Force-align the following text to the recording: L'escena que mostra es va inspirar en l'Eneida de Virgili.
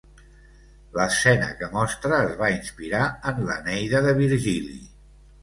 L'escena 0.95 1.49
que 1.59 1.69
mostra 1.75 2.19
es 2.29 2.33
va 2.41 2.49
inspirar 2.55 3.03
en 3.33 3.45
l'Eneida 3.51 4.03
de 4.09 4.17
Virgili. 4.25 4.81